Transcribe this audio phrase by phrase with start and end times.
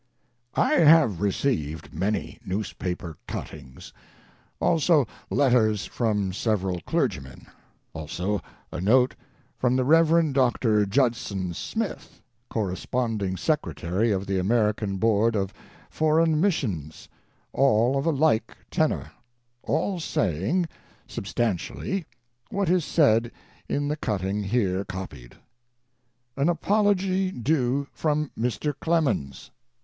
[0.55, 3.93] I HAVE received many newspaper cuttings;
[4.59, 7.45] also letters from" several clergymen;
[7.93, 8.41] also
[8.71, 9.13] a note
[9.59, 10.33] from the Kev.
[10.33, 10.87] Dr.
[10.87, 12.19] Judson Smith,
[12.49, 15.53] Corresponding Secretary of the American Board of
[15.91, 17.07] Foreign Mis sions—
[17.53, 19.11] all of a like tenor;
[19.61, 20.67] all saying,
[21.05, 22.07] substantially,
[22.49, 23.31] what is said
[23.69, 25.35] in the cutting here copied:
[26.35, 28.73] "AN APOLOGY DUE FROM MR.
[28.81, 29.51] CLEMENS.